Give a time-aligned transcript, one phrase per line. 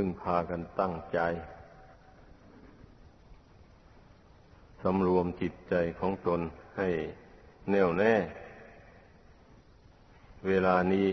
[0.00, 1.18] พึ่งพากันตั้งใจ
[4.82, 6.40] สำรวมจิตใจของตน
[6.76, 6.88] ให้
[7.70, 8.14] แน่วแน่
[10.46, 11.08] เวลานี้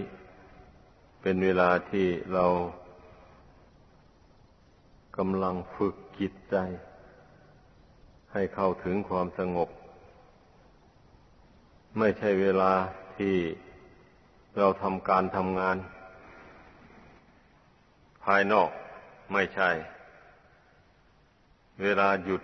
[1.21, 2.45] เป็นเวลาที่เรา
[5.17, 6.55] กำลังฝึกจิตใจ
[8.33, 9.69] ให้เข้าถึงความสงบ
[11.97, 12.71] ไม่ใช่เวลา
[13.17, 13.35] ที่
[14.57, 15.77] เราทำการทำงาน
[18.25, 18.69] ภายนอก
[19.33, 19.69] ไม่ใช่
[21.81, 22.41] เวลาหยุด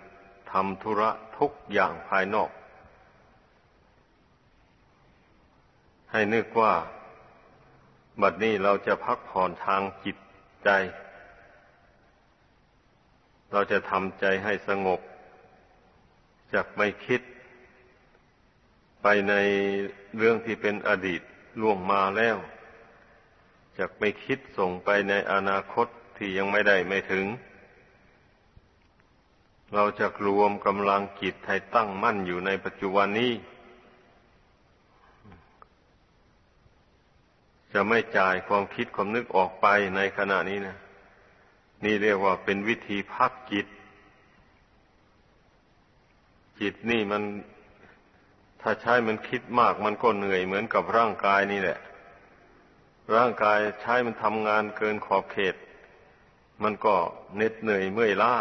[0.52, 2.50] ทำธุระทุกอย่างภายนอก
[6.12, 6.74] ให้นึกว่า
[8.20, 10.16] บัดนี้เราจะพักผ่อนทางจิต
[10.64, 10.68] ใจ
[13.52, 15.00] เราจะทำใจให้สงบ
[16.54, 17.20] จากไม่คิด
[19.02, 19.34] ไปใน
[20.16, 21.20] เรื่องที่เป็นอดีต
[21.60, 22.36] ล่วงมาแล้ว
[23.80, 25.86] จากไม่คิดส่งไปในอนาคต
[26.16, 27.26] ที่ยังไม่ได้ไม่ถึง
[29.74, 33.32] เราจะรวมกำลังจิตให้ตั้งมั่นอยู่ในปัจจุบันนี้
[37.72, 40.76] จะไม่จ่ายความคิดความนึกออกไปในขณะนี้นะ
[41.84, 43.66] นี่เรียกว่าเป็นวิธีพักจิต
[46.60, 47.22] จิตนี่มัน
[48.60, 51.78] ถ้าใช้มันคิดมากมันก็เหนื่อยเหมือนกับร่างกายนี่แหละ
[53.14, 55.54] ร่างกายใช้มันทำงานเกินขอบเขต
[56.62, 56.94] มันก็
[57.36, 58.34] เหน็ดเหนื่อยเมื่อยล้า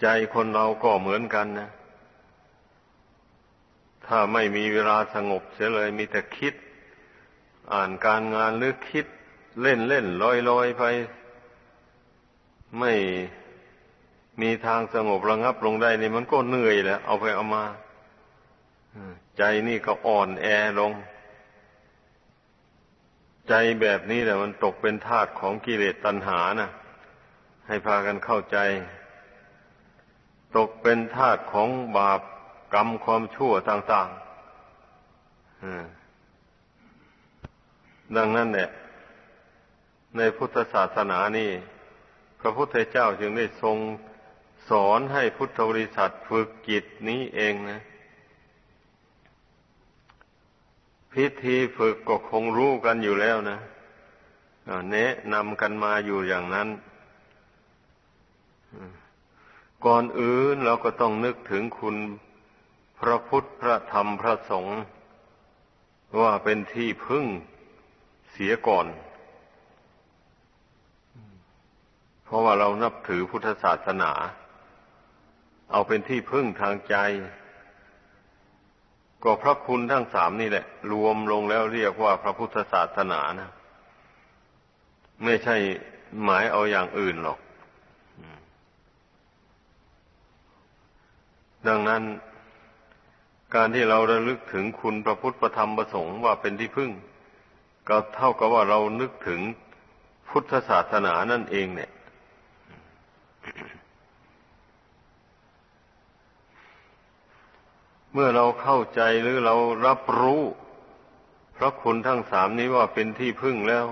[0.00, 1.70] ใจคนเราก็เหมือนกันนะ
[4.06, 6.54] ถ้าไม่มีเวลาสงบเสียเลยมีแต่คิด
[7.72, 9.06] อ่านการงานหรือคิด
[9.62, 10.84] เล่นเล่นลอยลอยไป
[12.78, 12.92] ไม่
[14.40, 17.64] มีทางสงบระงับลงได้นี่มันก็เหนื่อยแหละเอาไปเอามา
[19.38, 20.46] ใจนี่ก็อ่อนแอ
[20.78, 20.92] ลง
[23.48, 26.70] ใจแบบนี้แหละมันตกเป็นทาสของกิเลสตัณหานะ
[27.66, 28.56] ให้พากันเข้าใจ
[30.56, 32.20] ตกเป็นทาสของบาป
[32.74, 34.22] กรรมความชั่วต่างๆ
[38.16, 38.70] ดังนั้นเนี่ย
[40.16, 41.50] ในพุทธศาสนานี่
[42.40, 43.78] พระพุทธเจ้าจึงได้ทรง
[44.70, 47.80] สอนให้พุทธบริษัทฝึกจิตนี้เองนะ
[51.12, 53.58] พิธีฝึกก็คงรู้กันอยู่แล้วนะ
[54.90, 56.68] แนะนำกันมาอยู่อย่างนั้น
[59.86, 61.96] ก่อนอื่นเราก็ต้องนึกถึงคุณ
[62.98, 64.80] พระพุทธพระธรรมพระสงฆ์
[66.20, 67.24] ว่าเป็นที่พึ่ง
[68.30, 68.86] เสียก่อน
[72.24, 74.12] เพราะว่าเรานับถือพุทธศาสนา
[75.70, 76.96] เอาเป็นที่พึ่งทางใจ
[79.24, 83.50] ก็พระคุณทั้งสามนี่แหละ รวมลงแล้วเรียกว่าพระพุทธศาสนานะ
[85.24, 85.56] ไม่ใช่
[86.22, 87.38] หมายเอาอย่างอื่นหรอก
[91.68, 92.02] ดังนั้น
[93.54, 96.90] การที่เราระลึกถึงคุณพระพุทธประธรรมประสงค์ว่าเป็นที่พึ่ง
[97.88, 99.40] ก็เท่ากับว่าเรานึกถึง
[100.28, 101.90] พุทธศาสนานั่นเองเนี่ย
[108.12, 109.56] เมื่อเราเข้าใจหรือเรา
[109.86, 110.42] รับรู้
[111.56, 113.86] พระคุณทั้งสามนี้ว่าเป็นที่พึ่งแล้ว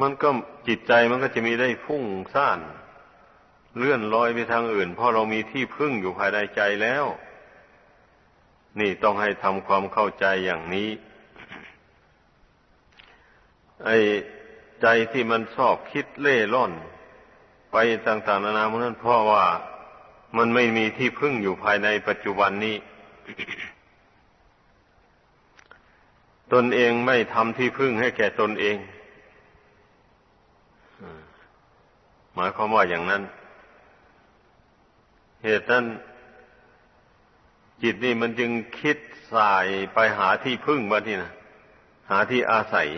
[0.00, 0.28] มันก็
[0.68, 2.04] จิตใจมันก็จะมีได้ฟุ้ง
[2.34, 2.60] ซ่าน
[3.76, 7.04] เลื่อนลอยไปทางอื่น เพราะเรามีที่พึ่งอยู่ภายในใจแล้ว
[8.80, 10.90] นี่ต้องให้ทำความเข้าใจอย่างนี้
[13.84, 13.98] ไอ้
[14.82, 16.72] ใจที่มันชอบคิดเล่ร่อน
[17.72, 17.76] ไป
[18.06, 19.44] ต่างๆนานามันนั้นเพราะว่า
[20.36, 22.76] มันไม่มีที่พึ่งอยู่ภายในปัจจุบันนี้
[26.52, 28.76] ตนเองไม่ทำที่พึ่งให้แก่ตนเอง
[32.34, 33.22] หมายความว่าอย่างนั้น
[35.44, 35.84] เหตุนั้น
[37.82, 38.50] จิตนี่มันจึง
[38.80, 38.96] คิด
[39.34, 41.32] สายไปหาที่พึ่งมาที่นะ
[42.10, 42.88] หาที่อาศัย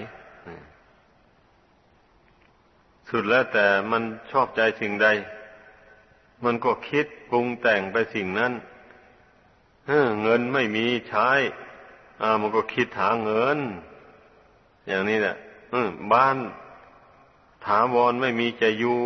[3.10, 5.06] สุดแล้วแต่มันชอบใจสิ่งใด
[6.44, 8.52] มันก็คิดปรุงแต่งไปสิ่งนั้น
[10.22, 11.30] เงินไม่มีใช้
[12.22, 13.58] อ่ามันก็คิดหาเงิน
[14.88, 15.36] อย่างนี้แหละ
[16.12, 16.36] บ้าน
[17.66, 19.00] ถาวรไม่มีจะอยู่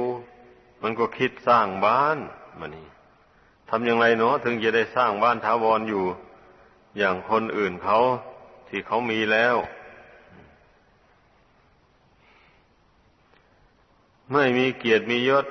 [0.82, 2.19] มันก็คิดสร้างบ้าน
[2.59, 2.88] มานี่
[3.69, 6.05] ทำอย่างไรเนาะถึงจะได้สร้างบ้านถาวรออยู่
[6.99, 7.99] อย่างคนอื่นเขา
[8.69, 9.56] ที่เขามีแล้ว
[14.32, 15.47] ไม่มีเกียรติมียศ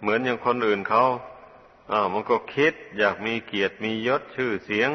[0.00, 1.04] เหมือนอย่างคนอื่นเขา
[1.92, 4.90] อ้าวมันก็คิดอยากมีเกียรติมียศชื่อเสียง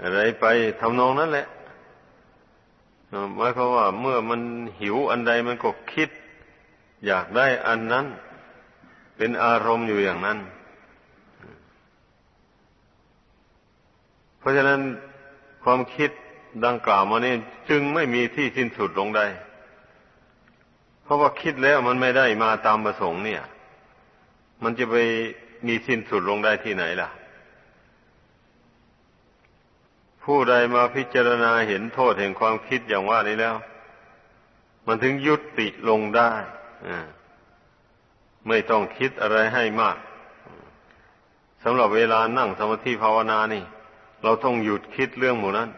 [0.00, 0.44] อะไรไป
[0.80, 1.46] ทำนองนั้นแหละ
[3.36, 4.40] หมายความว่าเมื่อมัน
[4.80, 6.10] หิวอันใดมันก็คิด
[7.06, 8.06] อยากได้อันนั้น
[9.16, 10.38] เป็นอารมณ์อยู่อย่างนั้น
[14.38, 14.80] เพราะฉะนั้น
[15.64, 16.10] ความคิด
[16.66, 17.34] ดังกล่าวมานี่
[17.68, 19.26] จึงไม่มีที่สิ้นสุดลงได้
[21.02, 23.42] เพราะว่าคิดแล้วมันไม่ได้มาตามประสงค์เนี่ย
[24.62, 24.96] มันจะไป
[25.66, 27.08] มีสิ้นสุดลงได้ที่ไหนล่ะ
[30.24, 33.56] ผู้ใดมาพิจารณาเห็นโทษแห่งความคิดอย่างว่านี้แล้ว
[34.86, 36.30] มันถึงยุติลงได้
[38.48, 39.96] ไม่ต้องคิดอะไรให้มาก
[41.64, 43.64] สำหรับเวลานั่งสมาธิภาวนานี่
[44.22, 45.70] เราต้องหยุดคิดเรื่องหมู่นั้น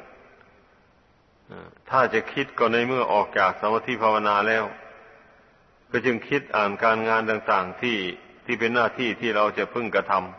[1.91, 4.65] ถ้าจะคิดก็ในเมื่อออกจากสมาธิภาวนาแล้ว
[5.91, 7.97] ก็จึงคิดอ่านการงานต่าง ๆที่
[8.45, 10.35] ที่เป็นหน้าที่ที่เราจะพึ่งกระทำ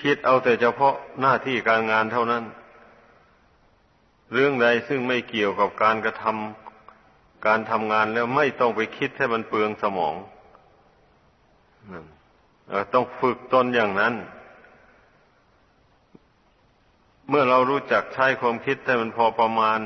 [0.00, 2.44] คิดเอาแต่เฉพาะหน้าที่การงานเท่านั้น
[4.32, 10.14] เรื่องใดซึ่งไม่เกี่ยวกับการกระทำการทำงานแล้วไม่ต้องไปคิดให้มันเปลืองสมอง
[12.94, 14.14] ต้องฝึกตนอย่างนั้น
[17.28, 19.78] เมื่อเรารู้จักใช้ความคิดให้มันพอประมาณ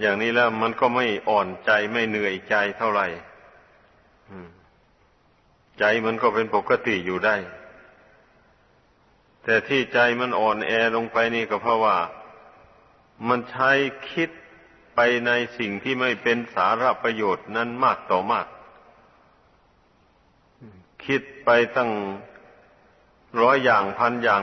[0.00, 3.06] อย่างนี้แล้วมันก็ไม่อ่อนใจไม่เหนื่อยใจเท่าไหร่
[5.78, 7.36] ใจมันก็เป็นปกติอยู่ได้
[9.44, 11.96] แต่ที่ใจมันอ่อนแอลงไปนี่ก็เพราะว่า
[13.28, 13.70] มันใช้
[14.10, 14.30] คิด
[14.94, 18.46] ไปในสิ่งที่ไม่เป็นสาระประโยชน์นั้นมากต่อมาก
[21.04, 21.90] คิดไปตั้ง
[23.40, 24.42] ร้อยอย่างพันอย่าง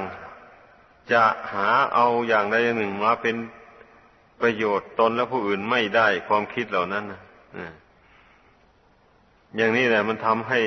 [1.12, 1.24] จะ
[1.54, 3.36] หาเอาอย่างใดอย่างหนึ่งมาเป็น
[4.42, 7.22] ประโยชน์ตนและผู้อื่นไม่ได้ความคิดเหล่านั้นนะ
[9.58, 10.60] อย่างนี้แหละมันทำให้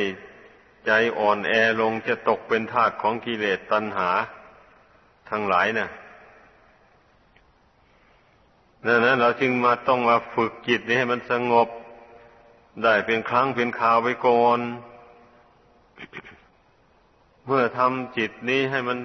[0.87, 4.11] ใจอ่อนแอลงจะตกเป็นทาสของกิเลสตัณหา
[5.31, 5.89] ทั้งหลายนะ
[8.87, 11.69] ดังนั้นเราจึงมาต้องมาฝึกจิตนี้ให้มันสงบ
[12.83, 14.59] ได้เป็นครั้งเป็นคราวไปก่อน
[17.47, 18.99] เมื่อทำจิตนี้ให้มัน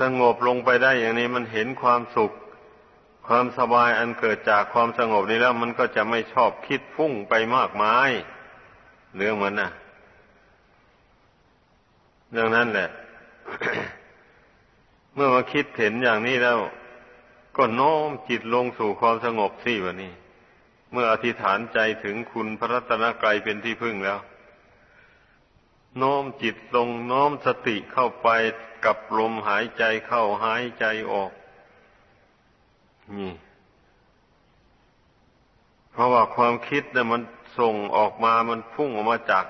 [0.00, 2.32] สงบลงไปได้อย่างนี้มันเห็นความสุข
[3.26, 8.10] ความสบายอันเกิดจากความสงบนี้แล้ว มันก็จะไม่ชอบคิดฟุ้งไปมากมาย
[9.16, 9.68] เรื่องมันนะ
[12.30, 12.88] เรื่องนั้นแหละ
[15.14, 16.58] เมื่อมาคิดเห็นอย่างนี้แล้ว
[17.56, 20.12] ก็โน้มจิตลงสู่ความสงบสิวะนี่
[20.92, 24.18] เมื่ออธิษฐานใจถึงคุณพระรัตนกรัยเป็นที่พึ่งแล้ว
[25.98, 28.28] โน้มจิตลงโน้มสติเข้าไป
[28.84, 31.30] กับลมหายใจเข้าหายใจออก
[33.18, 33.32] นี่
[35.92, 37.20] เพราะว่าความคิดเนี่ยมัน
[37.58, 39.44] ส่งออกมามันพุ่งออกมาจาก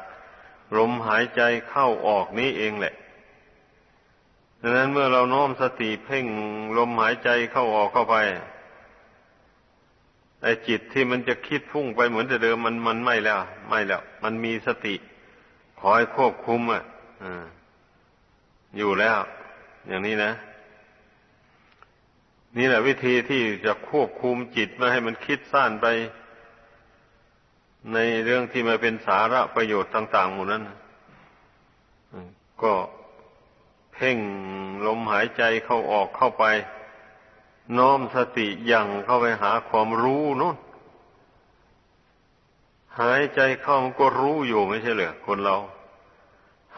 [0.76, 2.94] ลมหายใจเข้าออกนี้เองแหละ
[4.62, 6.26] ดังนั้นเมื่อเราน้อมสติเพ่ง
[6.78, 8.16] ลมหายใจเข้าออกเข้าไป
[10.42, 14.94] ไอ้จิตที่มันจะคิดพุ่งไปเหมือนแต่เดิมมันมันไม่แล้ว ไม่แล้ว มันมีสติ
[15.80, 16.82] คอยควบคุมอะ
[18.76, 19.18] อยู่แล้ว
[19.88, 20.32] อย่างนี้นะ
[22.56, 25.86] นี่แหละวิธีที่จะควบคุมจิตไม่ให้มันคิดสั้นไป
[27.90, 30.62] ในเรื่องที่มาเป็นสาระประโยชน์ต่างๆหมดนั้น
[32.62, 32.72] ก็
[33.92, 34.18] เพ่ง
[34.86, 36.44] ลมหายใจเข้าออกเข้าไป
[37.78, 40.56] น้อมสติยังเข้าไปหาความรู้นู่น
[43.00, 45.56] หายใจเข้ามันก็รู้อยู่ไม่ใช่เหรอคนเรา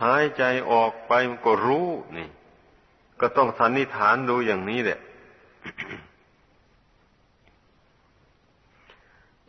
[0.03, 2.29] หายใจออกไปมันก็รู้นี่
[3.21, 5.01] ก็ต้องสันนิษฐานดูอย่างนี้แหละ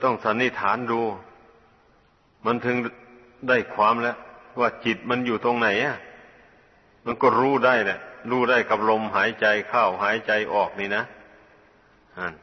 [0.04, 1.02] ต้องสันนิษฐานดู
[2.46, 2.78] มันถึง
[3.50, 4.18] ได้ความแล้ว
[4.60, 5.98] ว่าจิตมันอยู่ตรงไหนอะ
[7.06, 8.00] มันก็รู้ได้แหละ
[8.32, 11.04] รู้ได้กับลมหายใจเข้าหายใจออกนี่นะ
[12.18, 12.34] อ่าน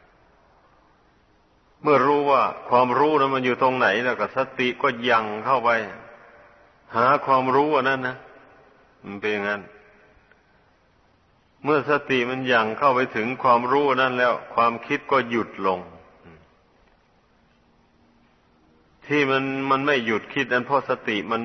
[1.83, 5.71] เมื่อรู้ว่าความรู้นั้นมันอยู่ตรงไหนแล้วก็สติก็ยังเข้าไป
[6.97, 8.17] หาความรู้อันนั้นนะ
[9.05, 9.63] มันเป็นอย่างนั้น
[11.65, 15.81] เมื่อสติมันยังเข้าไปถึงความรู้นั้นแล้ว ความคิดก็หยุดลง
[19.07, 21.43] ที่มันมันไม่หยุดคิดนั้นเพราะสติมัน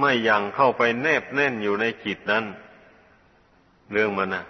[0.00, 2.44] ไม่ยังเข้าไปแนบแน่นอยู่ในจิตนั้น
[3.92, 4.44] เรื่องมันนะ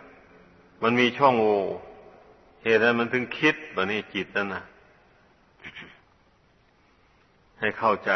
[0.82, 1.60] มันมีช่องโหว่
[2.62, 4.64] เหตุนั้นมันถึงคิดแบบนี้จิตนั่นนะ
[7.60, 8.12] ให้เข้าใจ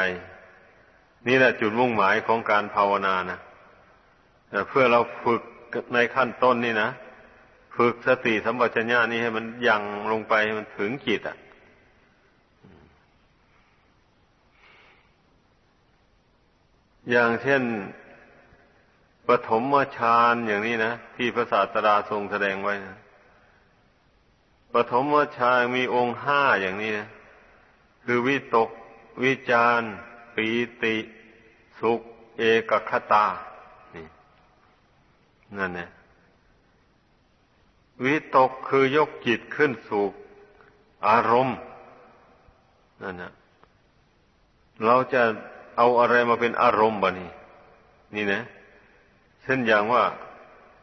[1.26, 3.38] นี่แหละจุดมุ่งหมายของการภาวนานะ
[4.50, 5.42] แต่เพื่อเราฝึก
[5.94, 6.90] ในขั้นต้นนี่นะ
[7.76, 9.82] ฝึกสติสัมปชัญญะนี่ให้มันยัง
[10.12, 11.36] ลงไปมันถึงจิตอะ
[17.10, 17.62] อย่างเช่น
[19.26, 22.96] ปฐมฌานอย่างนี้นะที่พระศาสดาทรงแสดงไว้นะ
[24.72, 25.04] ปฐม
[25.36, 27.08] ฌานมีองค์ห้าอย่างนี้นะ
[28.04, 28.70] คือวิตก
[29.22, 29.80] วิจาร
[30.34, 30.48] ปี
[30.82, 30.96] ติ
[31.80, 32.00] สุข
[32.38, 33.26] เอกคตา
[33.94, 34.06] นี่
[35.56, 35.90] นั่นเนี่ย
[38.04, 40.04] วิตกคือยกจิตขึ้นสู่
[41.06, 41.58] อารมณ์
[43.02, 43.32] นั่นนะ
[44.84, 45.22] เราจะ
[45.80, 47.30] เอาอะไรมาเป็นอารมณ์บะนี่
[48.14, 48.42] นี่นะ
[49.42, 50.04] เช่นอย่างว่า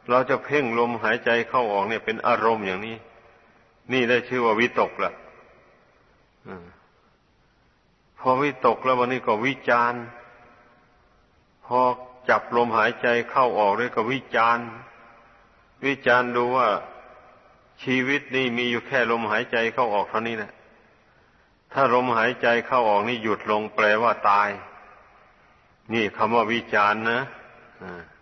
[0.10, 2.96] เราจะเพ่งลมหายใจเข้าออกเนี่ยเป็นอารมณ์อย่างนี้
[3.94, 5.12] นี่ได้ชื่อว่าวิตกละ
[8.20, 9.94] พอวิตกแล้ววันนี้ก็วิจาร
[11.66, 11.80] พอ
[12.30, 14.60] จับลมหายใจเข้าออกด้วยก็วิจาร
[15.86, 16.68] วิจารดูว่า
[17.84, 20.52] ชีวิตนี่มีอยู่แค่ลมหายใจเข้าออกเท่านี้แหละ
[21.74, 24.50] ถ้าลมหายใจเข้าออกนี่หยุดลงแปลว่าตาย
[25.94, 27.20] นี่คำว่าวิจารณ์นะ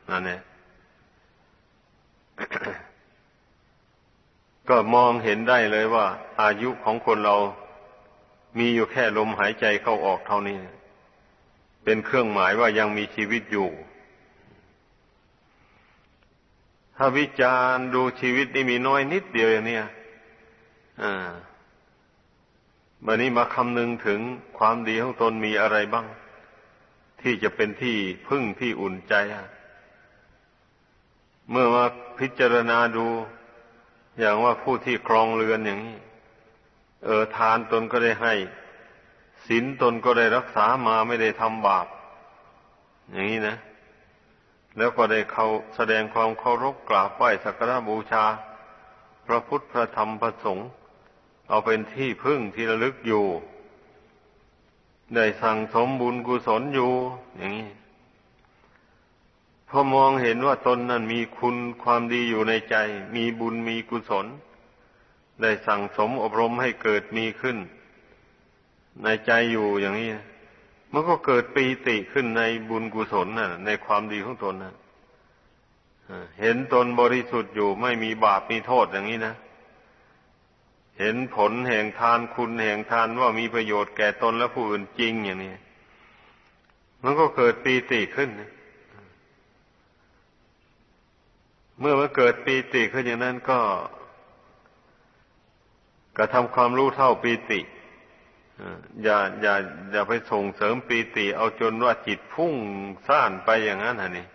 [0.10, 0.41] นั่นแหละ
[4.69, 6.05] ก็มองเห็นได้เลยว่า
[6.41, 7.38] อายุของคนเรา
[8.57, 10.57] มีอยู่แค่ลมหายใจเข้าออกเท่านี้
[11.84, 13.69] เป็นเครื่องหมายว่ายังมีชีวิตอยู่
[16.98, 19.79] ถ้าวิจารณ์ดูชีวิตนี่มีน้อยนิดเดียวอย่างนี้
[21.03, 21.29] อ่า
[23.05, 24.19] บันนี้มาคำนึงถึง
[24.57, 26.05] ความดีของตนมีอะไรบ้าง
[27.22, 29.13] ที่จะเป็นที่พึ่งที่อุ่นใจ
[31.50, 31.86] เมื่อมา
[32.19, 33.07] พิจารณาดู
[34.19, 36.00] อย่างว่าผู้ที่ครองเรือนอย่างนี้
[37.05, 38.34] เออทานตนก็ได้ให้
[39.48, 41.88] ศีลตนก็ได้รักษามาไม่ได้ทำบาป
[43.12, 43.57] อย่างนี้นะ
[44.77, 48.25] แล้วก็ได้เขาแสดงความเคารพกราบไหว้สักการะบูชา
[49.25, 50.67] พระพุทธพระธรรมพระสงฆ์
[51.50, 53.25] เอาเป็นที่พึ่งที่ระลึกอยู่
[55.13, 56.91] ได้สั่งสมบุญกุศลอยู่
[57.38, 57.69] อย่างนี้
[59.69, 62.75] พอมองเห็นว่าตนนั้นมีคุณความดีอยู่ในใจ
[63.15, 64.25] มีบุญมีกุศล
[65.41, 67.57] ได้สั่งสมอบรมให้เกิดมีขึ้น
[69.03, 70.09] ในใจอยู่อย่างนี้
[70.91, 74.74] มันก็เกิดปีติขึ้นในบุญกุศลน่ะ ในความดีของตนนะ
[76.39, 79.35] เห็นตนบริสุทธิ์อยู่ไม่มีบาปมีโทษอย่างนี้นะ
[80.99, 85.55] เห็นผลแห่งทานคุณแห่งทานว่ามีประโยชน์แก่ตนและผู้อื่นจริงอย่างนี้
[87.03, 88.29] มันก็เกิดปีติขึ้น
[91.79, 93.59] เมื่อมันเกิดปีติขึ้นอย่างนั้นก็
[96.17, 97.59] กระทำความรู้เท่าปีติ
[99.03, 99.55] อย่าอย่า
[99.91, 102.53] อย่าไปส่งเสริมปีติ เอาจนว่าจิตพุ่ง
[103.07, 104.27] ซ่านไปอย่างนั้นฮะนี่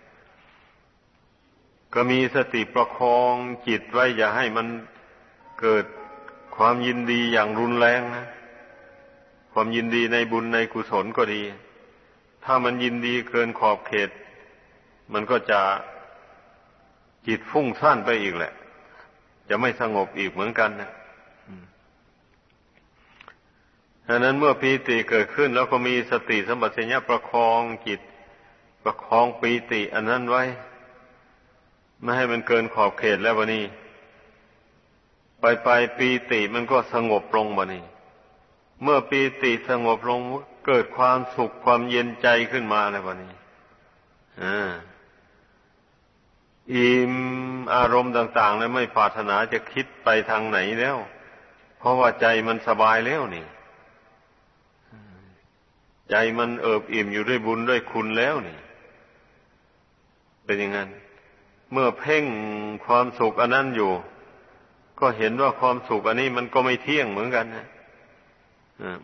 [1.94, 3.34] ก็มีสติประคอง
[3.68, 4.66] จิตไว้อย่าให้มัน
[5.60, 5.84] เกิด
[6.62, 8.26] ความยินดีอย่างรุนแรงนะ
[9.52, 11.42] ความยินดีในบุญในกุศลก็ดี
[12.44, 14.10] ถ้ามันยินดีเกินขอบเขต
[15.12, 15.60] มันก็จะ
[17.26, 18.52] จิตฟุ้งซ่านไปอีกแหละ
[19.48, 20.90] จะไม่สงบอีกเหมือนกันนะ
[24.06, 28.00] ดังนั้นเมื่อปีติเกิดขึ้น แล้วก็มีสติสมบัติสัญญาประคองจิต
[28.84, 30.44] ประคองปีติ อันนั้นไว้
[32.02, 33.64] ไม่ให้มันเกินขอบเขตแล้ววันนี้
[35.40, 35.68] ไปไป
[35.98, 37.84] ปีติมันก็สงบลงมานี่
[38.82, 40.20] เมื่อปีติสงบลง
[40.66, 43.34] เกิดความสุขความเย็นใจขึ้นมาแล้ววันนี้
[44.42, 44.70] อ่า
[46.74, 47.14] อิม
[47.74, 50.96] อารมณ์ต่างๆแล้วไม่ปรารถนาจะคิดไปทางไหนแล้ว
[51.78, 53.46] เพราะว่าใจมันสบายแล้วนี่
[56.10, 58.58] ใจมันเอิบอิ่มอยู่ด้วยบุญด้วยคุณแล้วนี่
[60.44, 60.88] เป็นอย่างนั้น
[61.72, 62.24] เมื่อเพ่ง
[62.86, 63.92] ความสุขอันนั้นอยู่
[65.00, 67.66] ก็เห็นว่าความสุขอันนี้มันก็ไม่เที่ยงเหมือนกันนะ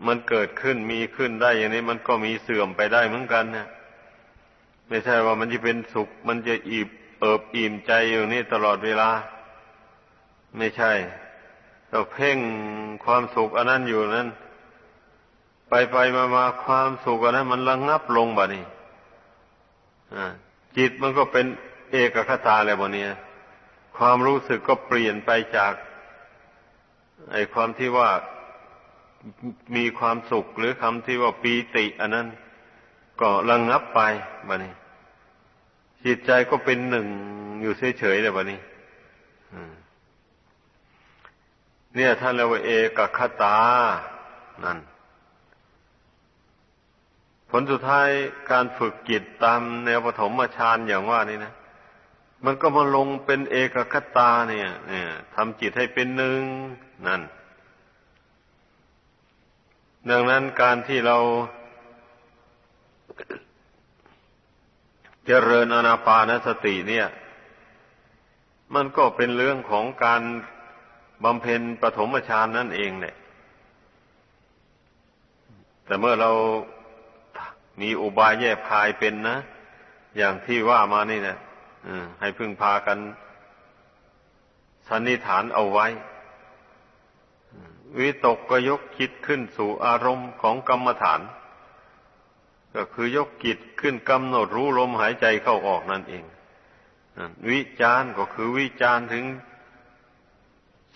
[0.07, 3.67] มันเกิดขึ้นมีขึ้นได้อย่างนี้มันก็มีเสื่อมไปได้เหมือนกันนะ
[4.89, 6.89] ไม่ใช่ว่ามันจะเป็นสุข มันจะอิบ
[7.21, 9.11] เอิบอิ่มใจอยู่นี่ตลอดเวลา
[10.59, 10.93] ไม่ใช่
[11.91, 12.39] เราเพ่ง
[13.05, 14.29] ความสุขอันนั้นอยู่นั้น
[15.69, 18.65] ไปไปมามาความสุขอันนั้น มันระงงับลงบ่นี่
[20.77, 21.47] จิตมันก็เป็น
[21.91, 23.11] เอกคตาแล้วบ่เนี่ย
[23.97, 25.73] ความรู้สึกก็เปลี่ยนไปจาก
[27.33, 28.11] ไอ้ความที่ว่า
[29.77, 32.27] มีความสุขหรือคำที่ว่าปีติ อันนั้น
[33.21, 34.01] ก็ระงงับไป
[34.49, 34.75] บะนี้
[36.05, 37.07] จิตใจก็เป็นหนึ่ง
[37.63, 38.61] อยู่เฉยๆเลยบะนี้
[41.95, 43.59] เนี่ยท่านเรียกว่าเอกคตา
[44.65, 44.79] นั่น
[47.51, 48.09] ผลสุดท้าย
[48.51, 51.53] การฝึกจิตตามแนวปฐมฌานอย่างว่านี่นะ
[52.45, 56.41] มันก็มาลงเป็นเอกคตาเนี่ยเนี่ยทำจิตให้เป็นหนึ่ง
[57.07, 57.23] นั่น
[60.11, 61.19] ดังนั้นการที่เรา
[65.27, 67.07] เจริญอนาปานสติเนี่ย
[68.75, 70.23] มันก็เป็นเรื่องของการ
[71.25, 73.17] บำเพ็ญปฐมฌานนั่นเองเนี่ย
[75.85, 76.31] แต่เมื่อเรา
[77.81, 79.39] มีอุบายแยกพายเป็นนะ
[80.17, 81.37] อย่างที่ว่ามานี่นะ
[82.21, 82.99] ให้พึ่งพากัน
[84.89, 85.87] สันนิฐานเอาไว้
[87.99, 91.21] วิตกก็ยกคิดขึ้นสู่อารมณ์ของกรรมฐาน
[92.75, 96.25] ก็คือยกกิจขึ้นกำหนดรู้ลมหายใจเข้าออกนั่นเอง
[97.51, 99.25] วิจารก็คือวิจารถึง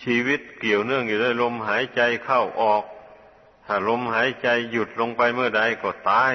[0.03, 2.85] ชีวิตเกี่ยวเนื่องอยู่ด้วยลมหายใจเข้าออก
[3.67, 6.35] ถ้าลมหายใจหยุดลงไปเมื่อใดก็ตาย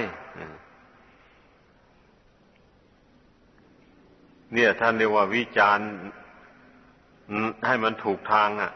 [4.54, 5.80] เนี่ยท่านเรียกว่าวิจาร
[7.65, 8.72] ให้มันถูกทางอะ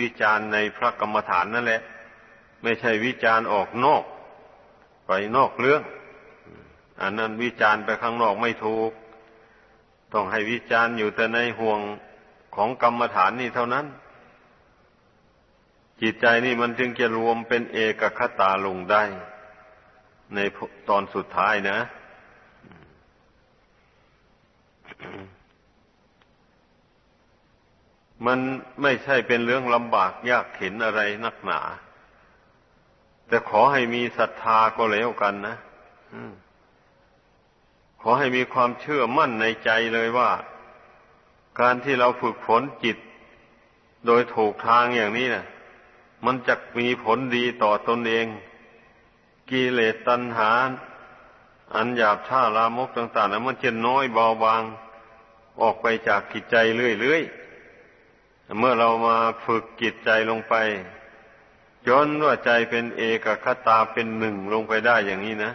[0.00, 1.82] วิจารในพระกรรมฐานนั่นแหละ
[2.62, 4.04] ไม่ใช่วิจารออกนอก
[5.06, 5.82] ไปนอกเรื่อง
[7.02, 8.90] อันนั้นวิจารไปข้างนอกไม่ถูก
[10.12, 11.80] ต้องให้วิจารอยู่แต่ในห่วง
[12.56, 13.86] ของกรรมฐานนี่เท่านั้น
[16.00, 19.02] จิตใจนี่มันจึงจะรวมเป็นเอกคตาลงได้
[20.34, 20.38] ใน
[20.88, 21.78] ตอนสุดท้ายนะ
[28.26, 28.38] มัน
[28.82, 31.60] ไม่ใช่เป็นเรื่องลำบากยากเข็นอะไรนักหนา
[33.28, 35.56] แต่ขอให้มีศรัทธาก็แล้วกันนะ
[38.02, 40.30] ขอให้มีความเชื่อมั่นในใจเลยว่า
[41.60, 42.96] การที่เราฝึกฝนจิต
[44.06, 45.44] โดยถูกทางอย่างนี้นะ
[46.24, 48.26] มันจะมีผลดีต่อตนเอง
[49.50, 50.50] กิเลสตัณหา
[51.74, 54.62] อันหยาบช้าลามกต่างๆนะมันจะน้อยเบาบาง
[55.62, 57.39] ออกไปจากกิจใจเรื่อยๆ
[58.58, 59.16] เมื่อเรามา
[59.46, 60.54] ฝึกจิตใจลงไป
[61.88, 65.52] จนว่าใจเป็นเอกคตาเป็นหนึ่งลงไปได้อย่างนี้นะ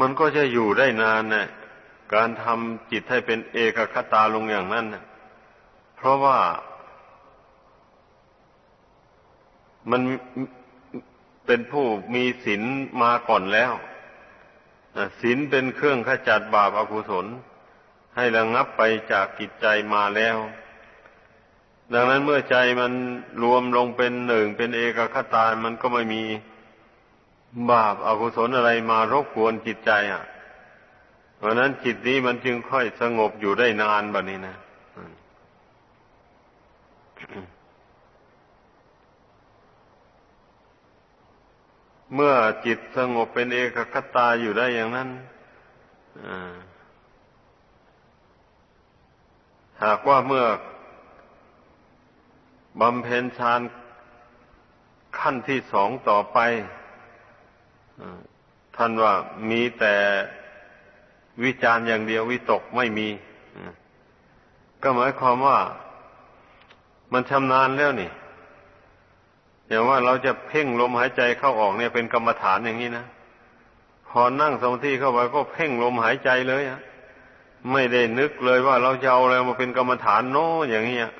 [0.00, 1.46] มันก็จะอยู่ได้นานนะ
[2.14, 5.04] การทำจิตให้เป็นเอกคตาลงอย่างนั้นนะ
[5.96, 6.38] เพราะว่า
[9.90, 10.02] มัน
[11.46, 12.62] เป็นผู้มีศีล
[13.02, 13.72] มาก่อนแล้ว
[15.20, 17.26] ศีลเป็นเครื่องขจัดบาปอกุศล
[18.16, 20.36] ให้ระงงับไปจากกิจใจมาแล้ว
[21.92, 22.92] ดังนั้นเมื่อใจมัน
[23.42, 26.22] รวมลงเป็นหนึ่งเป็นเอกคตา มันก็ไม่มี
[27.70, 30.24] บาปอากุศลอะไรมารบกวนจิตใจอะ
[31.36, 34.56] เพราะนั้นจิตนี้มันจึงค่อยสงบอยู่ได้นานแบบนี้นะ
[42.14, 42.34] เมื่อ
[42.66, 45.08] จิตสงบเป็นเอกคตาอยู่ได้อย่างนั้น
[46.26, 46.54] อ่า
[49.84, 50.44] หากว่าเมื่อ
[52.80, 53.60] บำเพ็ญฌาน
[55.18, 56.38] ขั้นที่สองต่อไป
[58.76, 59.12] ท่านว่า
[59.50, 59.94] มีแต่
[61.44, 63.08] วิจารณ์อย่างเดียววิตกไม่มี
[64.82, 65.58] ก็หมายความว่า
[67.12, 68.10] มันชำนาญแล้วนี่
[69.68, 73.06] อย่างว่าเราจะเพ่งลมหายใจเข้าออกเนี่ยเป็นกรรมฐานอย่างนี้นะ
[74.08, 76.80] พอนั่งสมาธิเข้าไปก็เพ่งลมหายใจเลยอะ
[77.72, 81.10] ไม่ได้นึกเลยว่าเราจะเอาอะไรมาเป็นกรรมฐานโน้อย่างเงี้ย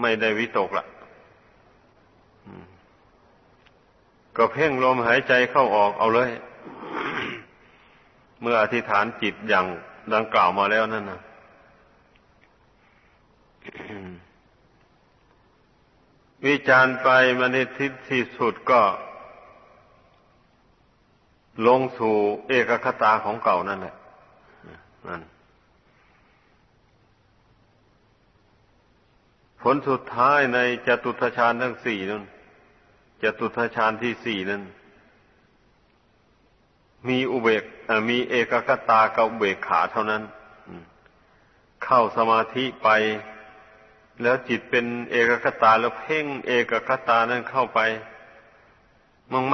[0.00, 0.86] ไม่ได้วิตกละ
[4.36, 6.30] ก็เพ่งลมหายใจเข้าออกเอาเลย
[8.40, 9.66] เมื่ออธิษฐานจิตอย่าง
[10.14, 11.20] ดังกล่าวมาแล้วนั่นนะ
[16.46, 18.80] วิจารไปมาในทิศที่สุดก็
[21.66, 22.16] ลงสู่
[22.48, 23.94] เอกคตาของเก่านั่นแหละ
[25.08, 25.22] นั่น
[29.62, 32.22] ผลสุดท้ายในจตุทชาญทั้งสี่นั้น
[33.22, 34.62] จตุทชาญที่สี่นั้น
[37.08, 37.62] มีอุเบก
[38.10, 40.22] มีเอกคตากับอุเบกขาเท่านั้น
[41.84, 42.88] เข้าสมาธิไป
[44.22, 47.80] แล้วจิตเป็นเอกคตาแล้วเพ่งเอกคตานั้นเข้าไป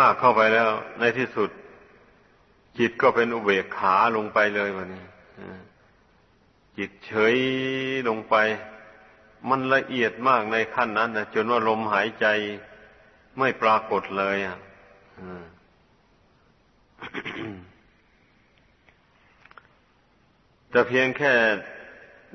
[0.01, 0.69] มากๆเข้าไปแล้ว
[1.01, 1.51] ในที่สุด
[2.79, 5.05] จิตก็เป็นอุเบกขาลงไปเลยวันนี้
[6.79, 7.37] จิตเฉย
[8.09, 8.35] ลงไป
[9.51, 12.27] มันละเอียดมากในขั้นนั้นนะจนว่าลมหายใจ
[13.39, 14.59] ไม่ปรากฏเลยอะ
[20.71, 21.33] แต่เพียงแค่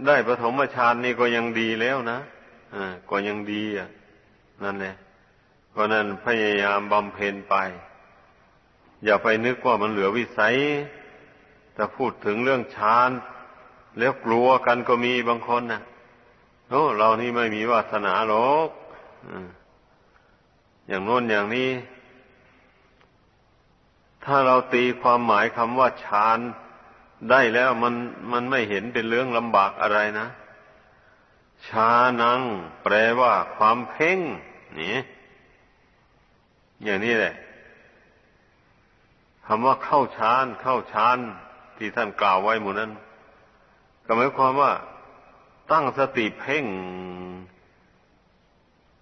[0.07, 2.19] ได้ปฐมฌานนี่ก็ยังดีแล้วนะ
[2.75, 3.89] อ่าก็ยังดีอะ
[4.63, 4.95] นั่นแหละ
[5.71, 7.55] เพราะนั้นพยายามบำเพ็ญไป
[9.05, 10.55] อย่าไปนึกว่ามันเหลือวิสัย
[11.73, 13.09] แต่พูดถึงเรื่องฌาน
[13.99, 15.81] แล้วกลัวกันก็มีบางคนนะ
[16.73, 18.69] โอ้เรานี่ไม่มีวาสนาหรอก
[20.87, 21.71] อย่างโน้นอย่างนี้
[24.25, 26.39] ถ้าเราตีความหมายคำว่าฌาน
[27.29, 27.93] ได้แล้วมัน
[28.31, 30.27] มันไม่เห็นเป็นเรื่องลำบากอะไรนะ
[31.67, 31.89] ชา
[32.21, 32.41] นัง
[32.83, 34.19] แปลว่าความเพ่ง
[34.79, 34.97] นี่
[36.83, 37.35] อย่างนี้แหละ
[39.45, 41.17] คำว่าเข้าฌานเข้าฌาน
[41.77, 42.91] ที่ท่านกล่าวไว้หมู่นั้น
[44.05, 44.71] ก็หมายความว่า
[45.71, 46.65] ตั้งสติเพ่ง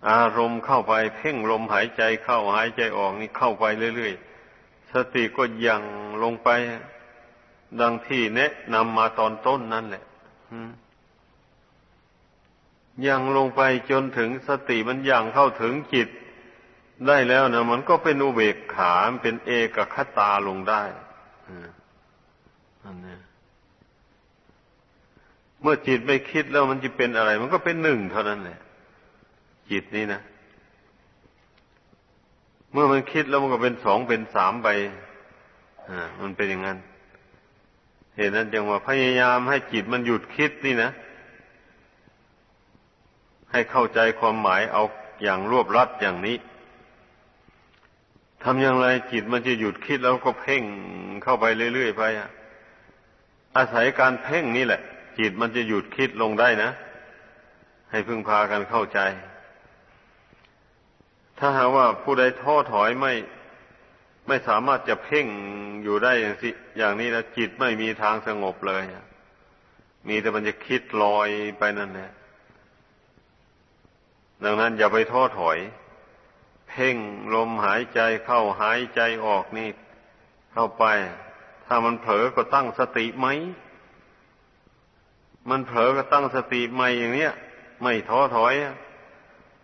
[0.09, 5.81] อารมณ์เข้าไปเพ่งลมหายใจเข้าหายใจออกนี่เข้าไปเรื่อยๆ สติก็ยัง
[6.23, 6.49] ลงไป
[7.81, 10.03] ดังที่แนะนำมาตอนต้นนั่นแหละ
[13.07, 16.09] ยังลงไปจนถึงสติมันยังเข้าถึงจิต
[17.07, 20.83] ได้แล้วนะมันก็เป็นอุเบกขาเป็นเอกคตาลงได้
[22.83, 23.17] อันนี้
[25.61, 28.59] เมื่อจิตไม่คิดแล้วมันจะเป็นอะไร มันก็เป็นหนึ่งเท่านั้นแหละ
[29.71, 30.21] จิตนี้นะ
[32.71, 34.69] เมื่อมันคิดแล้วมันก็เป็นสองเป็นสามไป
[35.89, 36.77] อ่ามันเป็นอย่างนั้น
[38.15, 40.91] เหตุนั้นจึงว่าพยายามให้จิตมันหยุดคิดนี่นะ
[43.51, 44.83] ให้เข้าใจความหมายเอา
[45.23, 46.37] อย่างรวบรัดอย่างนี้
[48.43, 50.63] ทำอย่างไรจิตมันจะหยุดคิดแล้วก็เพ่ง
[51.23, 52.03] เข้าไปเรื่อยๆไป
[53.57, 54.81] อาศัยการเพ่งนี่แหละ
[55.19, 56.71] จิตมันจะหยุดคิดลงได้นะ
[57.91, 58.99] ให้พึ่งพากันเข้าใจ
[61.39, 63.13] ถ้าหากว่าผู้ใดท้อถอยไม่
[64.27, 65.27] ไม่สามารถจะเพ่ง
[65.83, 68.83] อยู่ได้อย่างสิอย่างนี้แล้วจิตไม่มีทางสงบเลย
[70.07, 71.29] มีแต่มันจะคิดลอย
[71.59, 72.11] ไปนั่นแหละ
[74.43, 75.57] ดังนั้นอย่าไปท้อถอย
[76.69, 76.95] เพ่ง
[77.35, 79.69] ลมหายใจเข้าหายใจออกนี่
[80.53, 80.85] เข้าไป
[81.65, 83.27] ถ้ามันเผลอก็ตั้งสติไหม
[85.49, 87.33] มันเผลอก็ตั้งสติใหม่อย่างเนี้ย
[87.81, 88.53] ไม่ท้อถอย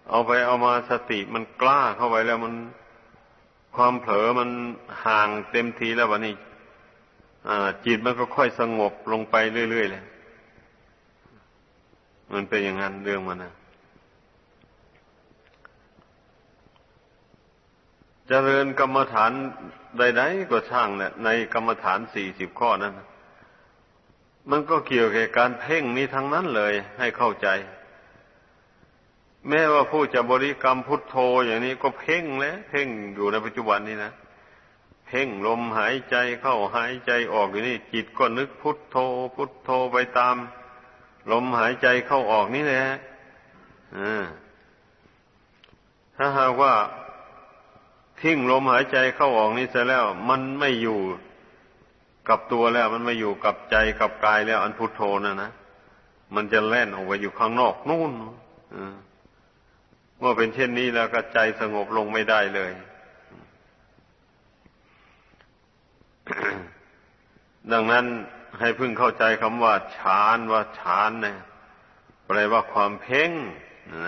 [0.09, 2.53] เอาไปเอามาสติมันกล้าเข้าไปแล้วมัน
[3.75, 4.49] ความเผลอมัน
[5.05, 6.35] ห่างเต็มทีแล้ววันนี้
[7.85, 9.35] จิตมันก็ค่อยสงบลงไป
[9.71, 10.03] เรื่อยๆเลย
[12.33, 13.53] มันเป็นอย่างนั้นเรื่องมันนะ
[18.27, 19.31] เจริญกรรมฐาน
[19.97, 22.93] ใดๆก็ช่างเนี่ยในกรรมฐานสี่สิบข้อนั้น
[24.49, 27.47] มันก็เกี่ยวกับการเพ่งนี้ทั้งนั้นเลย ให้เข้าใจ
[29.49, 34.11] แม้ว่าผู้จะบริกรรมพุทโธอย่างนี้ก็เพ่งแล้วเพ่งอยู่ในปัจจุบันนี้นะ
[35.07, 38.97] เพ่งลมหายใจเข้าหายใจออกอยู่นี่ จิตก็นึกพุทโธ
[39.35, 40.35] พุทโธไปตาม
[41.31, 42.83] ลมหายใจเข้าออกนี่แหละ
[46.15, 46.73] ถ้าหากว่า
[48.21, 50.99] ทิ้งลมหายใจเข้าออกนี้เสร็จแล้ว มันไม่อยู่
[52.29, 55.51] กับตัวแล้วมันม่อยู่กับใจกับกายแล้วอันพุทโธนะนะ
[56.35, 58.11] มันจะแล่นออกไปอยู่ข้างนอกนู่น
[60.19, 62.71] เมื่อเป็นเช่นนี้แล้วก็ใจสงบลงไม่ได้เลย
[67.71, 68.05] ดังนั้น
[68.59, 71.37] ให้พึ่งเข้าใจคำว่าฌานว่าฌานเนี่ย
[72.27, 73.31] แปลว่าความเพ่ง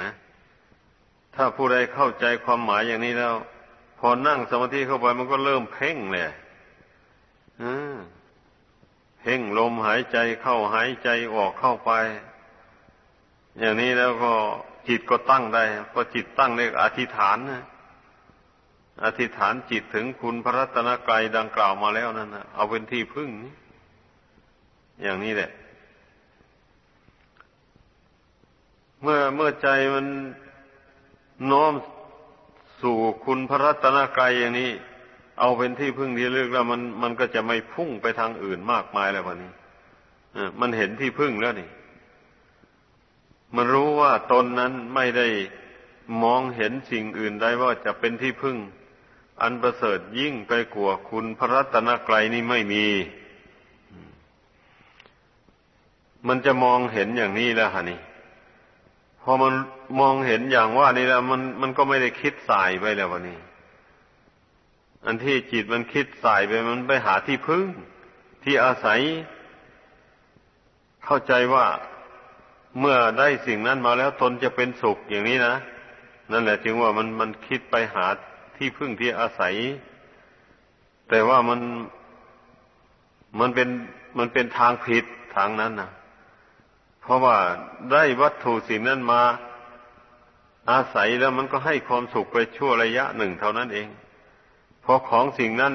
[0.01, 0.11] นะ
[1.35, 3.33] ถ้าผู้ใดเข้าใจความหมายอย่างนี้แล้ว
[3.99, 6.23] พอนั่งสมาธิเข้าไปมันก็เริ่มเพ่งเลย
[7.57, 11.91] เพ่งลมหายใจเข้าหายใจออกเข้าไป
[13.59, 14.33] อย่างนี้แล้วก็
[14.87, 17.63] จิตก็ตั้งได้พอจิตตั้งเรียกอธิษฐานนะ
[19.03, 23.29] อธิษฐานจิตถึงคุณพระรัตนกรัยดังกล่าวมาแล้วนั่นนะเอาเป็นที่พึ่ง
[25.03, 25.51] อย่างนี้แหละ
[29.01, 30.05] เมื่อเมื่อใจมัน
[31.51, 31.73] น้อม
[32.81, 34.71] สู่คุณพระรัตนกรัยอย่างนี้
[35.39, 39.51] เอาเป็นที่พึ่งที่เลือกแล้วมันมันก็จะไม่พุ่งไปทางอื่นมากมายแล้ววันนี้
[40.59, 41.69] มันเห็นที่พึ่งแล้วนี่
[43.55, 45.27] มันรู้ว่าตนนั้นไม่ได้
[46.23, 48.57] มองเห็นสิ่งอื่นได้ว่าจะเป็นที่พึ่ง
[49.41, 52.85] อันประเสริฐยิ่งไปกว่าคุณพระรัตนกรัยนี่ไม่มี
[56.27, 57.99] มันจะมองเห็นอย่างนี้แล้วฮะนี่
[59.21, 59.53] พอมัน
[59.99, 63.37] มองเห็นอย่างว่านี่แล้วมันมันก็ไม่ได้คิดสายไปแล้ววันนี้
[65.05, 67.65] อันที่จิตมันคิดสายไปมันไปหาที่พึ่ง
[68.43, 68.99] ที่อาศัย
[71.05, 71.65] เข้าใจว่า
[72.79, 75.55] เมื่อได้สิ่งนั้นมาแล้วตนจะเป็นสุขอย่างนี้นะ
[76.31, 78.05] นั่นแหละจึงว่ามันมันคิดไปหา
[78.57, 79.53] ที่พึ่งที่อาศัย
[81.09, 81.59] แต่ว่ามัน
[83.39, 83.69] มันเป็น
[84.17, 85.05] มันเป็นทางผิด
[85.35, 85.89] ทางนั้นนะ
[87.01, 87.37] เพราะว่า
[87.91, 89.21] ได้วัตถุสิ่งนั้นมา
[90.71, 93.87] อาศัยแล้วมันก็ให้ความสุขไปชั่วระยะหนึ่งเท่านั้นเอง
[94.89, 95.73] พอของสิ่งนั้น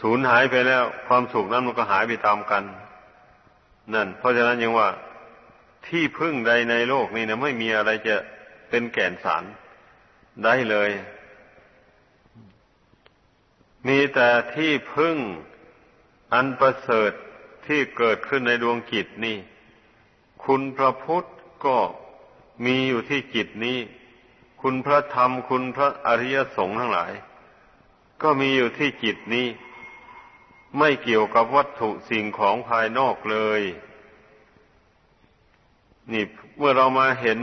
[0.00, 2.64] สูญหายไปแล้ว ความสุขนั้นมันก็หายไปตามกัน
[3.94, 4.88] นั่น เพราะฉะนั้นยังว่า
[5.86, 8.16] ที่พึ่งใดในโลกนี้นะไม่มีอะไรจะ
[8.68, 9.44] เป็นแก่นสาร
[10.44, 10.90] ได้เลย
[13.88, 15.16] มีแต่ที่พึ่ง
[16.32, 17.12] อันประเสริฐ
[17.66, 19.36] ที่เกิดขึ้นในดวงจิตนี่
[20.44, 21.24] คุณพระพุทธ
[21.66, 21.76] ก็
[22.64, 23.78] มีอยู่ที่จิตนี้
[24.62, 27.12] คุณพระธรรม คุณพระอริยสงฆ์ทั้งหลาย
[28.24, 29.46] ก็มีอยู่ที่จิตนี้
[30.78, 33.62] ไม่เกี่ยวกับวัตถุสิ่งของภายนอกเลย
[36.12, 36.24] นี่
[36.56, 37.40] เมื่อเรามาเห็น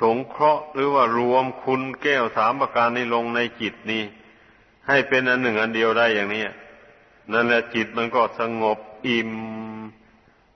[0.00, 4.02] สงเคราะห์หรือว่ารวมคุณแก้วสามประการนี้ลงในจิตนี้
[4.88, 6.44] ให้เป็นอันหนึ่งอันเดียวได้อย่างนี้
[7.32, 9.30] นั่นแหละจิตมันก็สงบอิ่ม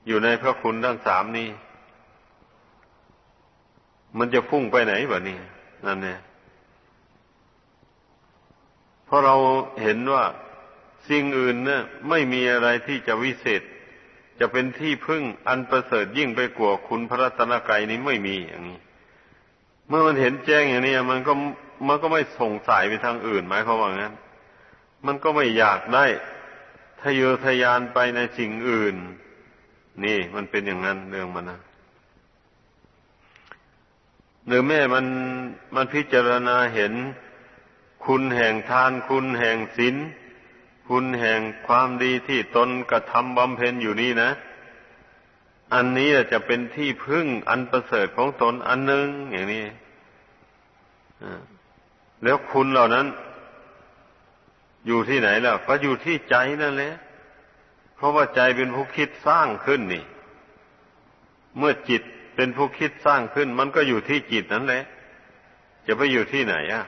[0.07, 1.49] อยู่ในพระคุณทั้งสามนี้
[4.19, 5.39] มันจะพุ่งไปไหนวะนี่
[5.87, 6.19] นั่นเนี่ย
[9.11, 9.37] เพราะเรา
[9.83, 10.25] เห็นว่า
[11.09, 13.63] สิ่งอื่นเนี่ยไม่มีอะไรที่จะวิเศษ
[14.41, 18.79] จะเป็นที่พึ่งอันประเสริฐยิ่งไปกว่าคุณพระรัตนกรัยนี้ไม่มีอย่างนี้
[19.89, 21.33] เมื่อมันเห็นแจ้งอย่างนี้มันก็
[21.89, 24.15] มันก็ไม่ส่งสายไปทางอื่นหมายความว่างั้น
[25.07, 26.07] มันก็ไม่อยากได้
[27.03, 28.97] ทะเยอทะยานไปในสิ่งอื่น
[30.05, 31.61] นี่มันเป็นอย่างนั้นเรื่องมันนะ
[34.47, 35.07] หรือแม่มัน
[35.75, 36.93] มันพิจารณาเห็น
[38.07, 39.97] คุณแห่งทานคุณแห่งศีล
[40.89, 44.31] คุณแห่งความดีที่ตนกระทำบำเพ็ญอยู่นี่นะ
[45.75, 49.65] อันนี้จะเป็นที่พึ่งอันประเสริฐของตนอันหนึ่งอย่างนี้
[52.23, 53.07] แล้วคุณเหล่านั้น
[54.87, 56.95] อยู่ที่ไหนล้วก็อยู่ที่ใจนั่นแหละ
[57.97, 60.05] เพราะว่าใจเป็นผู้คิดสร้างขึ้นนี่
[61.59, 62.03] เมื่อจิต
[62.37, 64.83] เป็นผู้คิดสร้างขึ้น มันก็อยู่ที่จิตนั่นแหละ
[65.87, 66.85] จะไปอยู่ที่ไหนอะ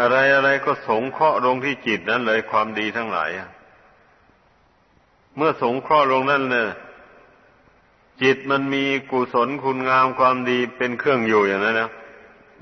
[0.00, 3.30] อะไรอะไรก็สงเคราะห์ลงที่จิตนั้นเลยความดีทั้งหลาย
[5.36, 6.68] เมื่อสงเคราะห์ลงนั่นเนี่ย
[8.22, 11.90] จิตมันมีกุศลคุณงามความดีเป็นเครื่องอยู่อย่างนั้นนะ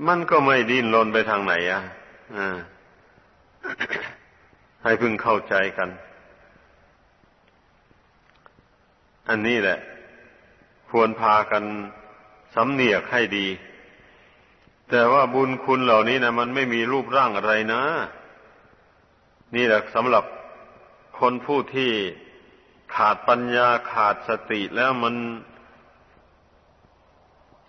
[0.07, 1.81] มันก็ไม่ดิ้นรนไปทางไหนอะ
[2.37, 2.57] อ่า
[4.83, 5.89] ให้พึงเข้าใจกัน
[9.29, 9.79] อันนี้แหละ
[10.89, 11.63] ควรพากัน
[12.55, 13.47] สำเนียกให้ดี
[14.89, 17.83] แต่ว่าบุญคุณเหล่านี้นะมันไม่มีรูปร่างอะไรนะ
[19.55, 20.25] นี่แหละสำหรับ
[21.19, 21.91] คนผู้ที่
[22.95, 25.15] ขาดปัญญาขาดสติแล้วมัน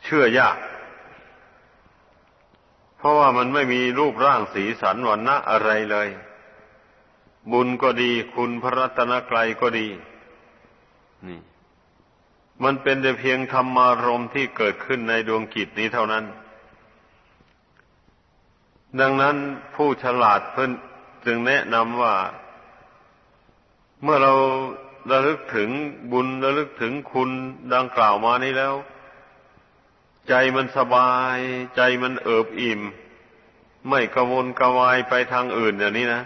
[0.05, 0.59] เชื่อยาก
[2.99, 6.09] เพราะว่ามันไม่มีรูปร่างสีสันวันณะอะไรเลย
[7.53, 9.89] บุญก็ดีคุณพระรัตนกรัยก็ดี
[11.27, 11.41] นี่
[12.65, 16.25] มันเป็นแต่เพียงธรรมารมที่เกิดขึ้นในดวงกิจนี้เท่านั้น
[19.01, 19.37] ดังนั้น
[19.75, 20.71] ผู้ฉลาดเพิ่น
[21.25, 22.15] จึงแนะนำว่า
[24.03, 24.35] เมื่อเรา
[25.11, 25.71] ระลึกถึง
[26.13, 27.31] บุญระลึกถึงคุณ
[27.75, 28.75] ดังกล่าวมานี้แล้ว
[30.29, 31.39] ใจมันสบาย
[31.77, 32.81] ใจมันเอิบอิ่ม
[33.89, 36.23] ไม่กระวนกระวายไปทางอื่นอย่างนี้นะ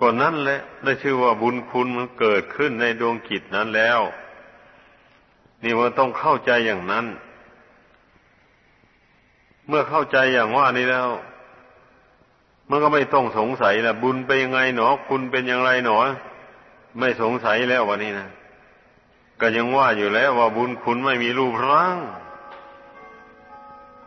[0.00, 4.00] ก่อนนั้นแหละได้ชื่อว่าบุญคุณมันเกิดขึ้นในดวงกิจนั้นแล้ว
[5.62, 7.06] นี่ว่าต้องเข้าใจอย่างนั้น
[9.68, 11.08] เมื่อเข้าใจอย่างว่านี้แล้ว
[12.70, 15.98] มันก็ไม่ต้องสงสัยละบุญไปยังไงหนอ คุณเป็นอย่างไรหนอ
[16.98, 18.28] ไม่สงสัยแล้ววันนี้นะ
[19.40, 21.98] ก็ยังว่าอยู่แล้วว่าบุญคุณไม่มีรูปร่าง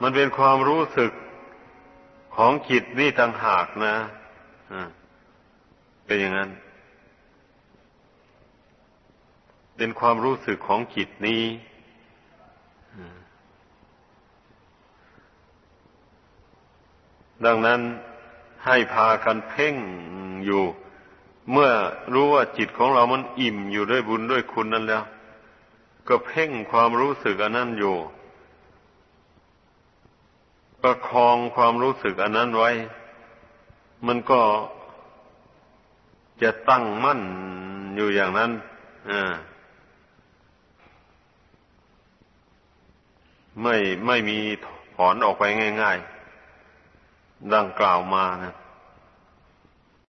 [0.01, 1.11] มันเป็นความรู้สึก
[2.35, 3.95] ของจิตนี่ต่างหากนะ
[6.05, 6.49] เป็นอย่างนั้น
[9.77, 11.43] เป็นความรู้สึกของจิตนี้
[17.45, 17.79] ดังนั้น
[18.65, 19.75] ให้พากันเพ่ง
[20.45, 20.63] อยู่
[21.51, 21.71] เมื่อ
[22.13, 25.03] รู้ว่าจิตของเรามันอิ่มอยู่ด้วยบุญด้วยคุณนั้นแล้ว
[26.07, 27.95] ก็เพ่งความรู้สึกอันนั้นอยู่
[30.81, 32.71] ประคองความรู้สึกอันนั้นไว้
[34.07, 34.41] มันก็
[36.41, 37.21] จะตั้งมั่น
[37.95, 38.51] อยู่อย่างนั้น
[43.61, 43.75] ไม่
[44.05, 44.37] ไม่มี
[44.95, 45.43] ถอนออกไป
[45.81, 46.14] ง่าย ๆ
[47.55, 48.53] ดังกล่าวมานะ